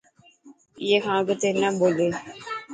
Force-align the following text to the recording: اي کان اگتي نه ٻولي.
اي 0.81 0.89
کان 1.03 1.15
اگتي 1.21 1.49
نه 1.61 1.69
ٻولي. 1.79 2.07